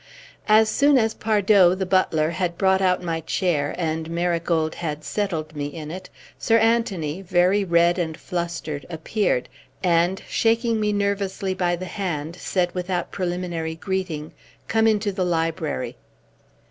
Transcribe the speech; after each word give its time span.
As 0.47 0.67
soon 0.67 0.97
as 0.97 1.13
Pardoe, 1.13 1.75
the 1.75 1.85
butler, 1.85 2.31
had 2.31 2.57
brought 2.57 2.81
out 2.81 3.03
my 3.03 3.19
chair 3.21 3.75
and 3.77 4.09
Marigold 4.09 4.73
had 4.73 5.03
settled 5.03 5.55
me 5.55 5.67
in 5.67 5.91
it, 5.91 6.09
Sir 6.39 6.57
Anthony, 6.57 7.21
very 7.21 7.63
red 7.63 7.99
and 7.99 8.17
flustered, 8.17 8.83
appeared 8.89 9.47
and, 9.83 10.23
shaking 10.27 10.79
me 10.79 10.91
nervously 10.91 11.53
by 11.53 11.75
the 11.75 11.85
hand, 11.85 12.35
said 12.35 12.73
without 12.73 13.11
preliminary 13.11 13.75
greeting: 13.75 14.31
"Come 14.67 14.87
into 14.87 15.11
the 15.11 15.23
library." 15.23 15.97